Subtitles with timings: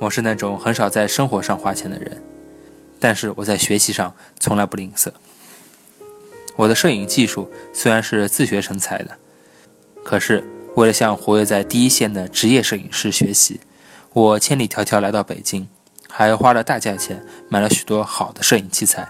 [0.00, 2.22] 我是那种很少在生活上花钱的人，
[2.98, 5.12] 但是我在学习上从来不吝啬。
[6.56, 9.18] 我的摄影技术虽然是自学成才的，
[10.02, 10.42] 可是
[10.74, 13.60] 为了向活跃在第一线的职业摄影师学习，
[14.14, 15.68] 我千里迢迢来到北京，
[16.08, 19.06] 还花了大价钱买了许多好的摄影器材。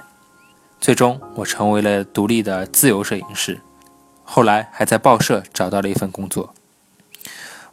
[0.80, 3.60] 最终，我成为了独立的自由摄影师。
[4.24, 6.52] 后来，还在报社找到了一份工作。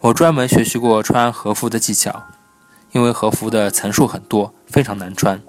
[0.02, 2.28] 我专门学习过穿和服的技巧，
[2.98, 5.40] 因为和服的层数很多，非常难穿，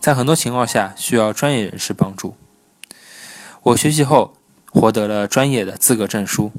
[0.00, 2.34] 在很多情况下需要专业人士帮助。
[3.62, 4.34] 我学习后
[4.72, 6.50] 获得了专业的资格证书。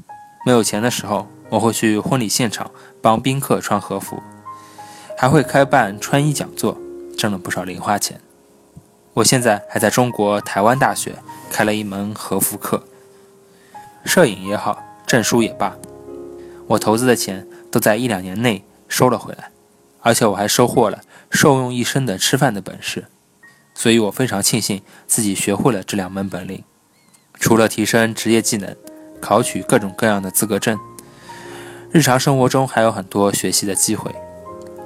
[0.46, 2.70] 没有钱的时候，我会去婚礼现场
[3.02, 4.22] 帮宾客穿和服，
[5.18, 6.78] 还会开办穿衣讲座，
[7.18, 8.18] 挣了不少零花钱。
[9.12, 11.16] 我现在还在中国台湾大学
[11.50, 12.82] 开了一门和服课，
[14.06, 15.76] 摄影也好，证书也罢，
[16.68, 19.50] 我投资的钱都在一两年内收了回来，
[20.04, 23.06] 而且我还收获了受用一生的吃饭的本事，
[23.74, 26.62] 所以我非常庆幸自己学会了这两门本领。
[27.40, 28.76] 除了提升职业技能，
[29.20, 30.78] 考取各种各样的资格证，
[31.90, 34.14] 日常生活中还有很多学习的机会，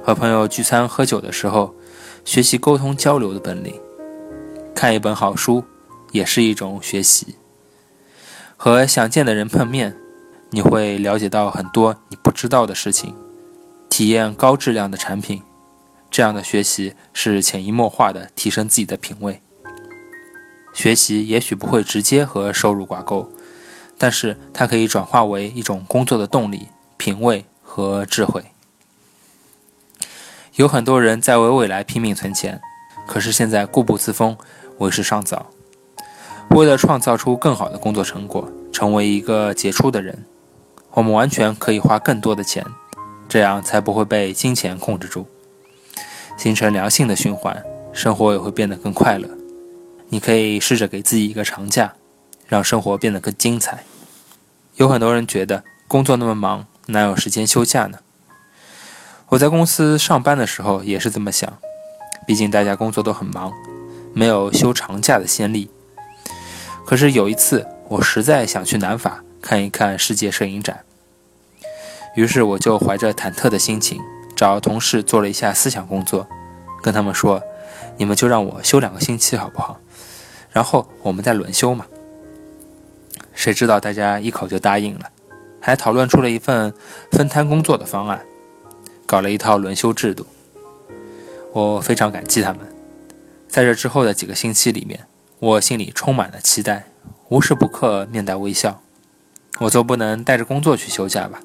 [0.01, 1.75] 和朋友聚餐喝酒的时候，
[2.23, 3.79] 学习沟通交流的本领。
[4.73, 5.65] 看一本好书，
[6.13, 7.35] 也是一种学习。
[8.55, 9.95] 和想见的人碰面，
[10.51, 13.13] 你会了解到很多你不知道的事情，
[13.99, 15.41] 体验高质量的产品。
[16.09, 19.41] 这样的学习是潜移默化的提升自己的品味。
[20.73, 23.29] 学习也许不会直接和收入挂钩，
[23.97, 28.45] 但是它可以转化为一种工作的动力、品味和智慧。
[30.55, 32.61] 有很多人在为未来拼命存钱，
[33.05, 34.37] 可是现在固步自封。
[34.77, 35.47] 为时尚早，
[36.51, 40.23] 为了创造出更好的工作成果，成为一个杰出的人，
[40.91, 42.65] 我们完全可以花更多的钱，
[43.29, 45.27] 这样才不会被金钱控制住，
[46.35, 47.63] 形成良性的循环，
[47.93, 49.29] 生活也会变得更快乐。
[50.09, 51.93] 你可以试着给自己一个长假，
[52.47, 53.83] 让生活变得更精彩。
[54.75, 57.99] 有很多人觉得工作那么忙，哪有时间休假呢？
[59.27, 61.59] 我在公司上班的时候也是这么想，
[62.25, 63.53] 毕竟大家工作都很忙。
[64.11, 65.69] 没有休长假的先例。
[66.83, 70.83] 可是有一次，我实在想去南法看一看世界摄影展，
[72.19, 74.01] 于是我就怀着忐忑的心情，
[74.35, 76.27] 找同事做了一下思想工作，
[76.83, 77.41] 跟他们说
[77.95, 79.79] ：“你们就让我休两个星期好不好？
[80.51, 81.85] 然后我们再轮休嘛。”
[83.33, 85.09] 谁知道大家一口就答应了，
[85.61, 86.73] 还讨论出了一份
[87.09, 88.25] 分摊工作的方案，
[89.05, 90.27] 搞了一套轮休制度。
[91.53, 92.59] 我非常感激他们。
[93.47, 95.05] 在这之后的几个星期里面，
[95.39, 96.87] 我心里充满了期待，
[97.29, 98.81] 无时不刻面带微笑。
[99.59, 101.39] 我总不能带着工作去休假吧？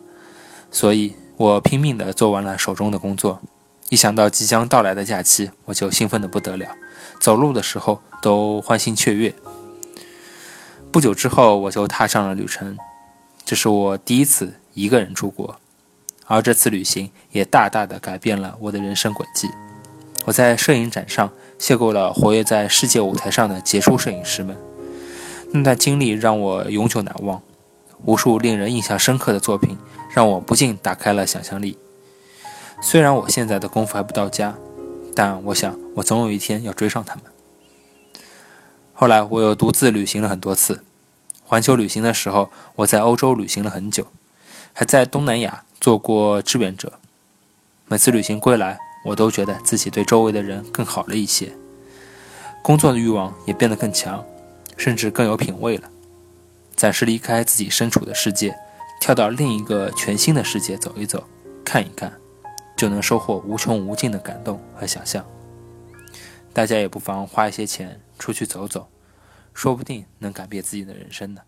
[0.75, 3.41] 所以我拼命地做完了手中的工作。
[3.91, 6.69] 一想到即将到来的假期，我就兴奋得不得了，
[7.21, 9.33] 走路的时候都欢欣雀跃。
[10.91, 12.77] 不久之后，我就踏上了旅程。
[13.45, 15.57] 这是我第一次一个人出国，
[16.27, 19.49] 而这次旅行也大大的改变了我的人生轨迹。
[20.25, 21.31] 我在摄影展上。
[21.57, 24.57] 邂逅了活跃在世界舞台上的杰出摄影师们，
[25.53, 27.41] 那段经历让我永久难忘。
[28.05, 29.79] 无数令人印象深刻的作品
[30.11, 31.79] 让我不禁打开了想象力。
[32.83, 34.55] 虽然我现在的功夫还不到家，
[35.15, 37.25] 但我想我总有一天要追上他们。
[38.93, 40.85] 后来我又独自旅行了很多次。
[41.45, 44.07] 环球旅行的时候，我在欧洲旅行了很久，
[44.73, 46.95] 还在东南亚做过志愿者。
[47.87, 48.79] 每次旅行归来。
[49.05, 51.53] 我都觉得自己对周围的人更好了一些，
[52.63, 54.25] 工作的欲望也变得更强，
[54.79, 55.91] 甚至更有品味了。
[56.77, 58.57] 暂时离开自己身处的世界，
[59.01, 61.27] 跳到另一个全新的世界走一走、
[61.65, 62.13] 看一看，
[62.77, 65.25] 就能收获无穷无尽的感动和想象。
[66.53, 68.89] 大家也不妨花一些钱出去走走，
[69.53, 71.41] 说不定能改变自己的人生呢。